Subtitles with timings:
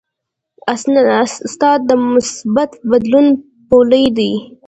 [1.41, 3.25] استاد د مثبت بدلون
[3.67, 4.33] پلوی دی.